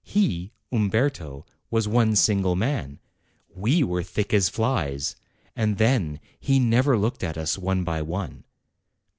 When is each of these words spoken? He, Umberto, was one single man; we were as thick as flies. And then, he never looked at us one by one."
He, 0.03 0.51
Umberto, 0.71 1.45
was 1.69 1.87
one 1.87 2.15
single 2.15 2.55
man; 2.55 2.97
we 3.53 3.83
were 3.83 3.99
as 3.99 4.09
thick 4.09 4.33
as 4.33 4.49
flies. 4.49 5.15
And 5.55 5.77
then, 5.77 6.19
he 6.39 6.57
never 6.59 6.97
looked 6.97 7.23
at 7.23 7.37
us 7.37 7.55
one 7.55 7.83
by 7.83 8.01
one." 8.01 8.43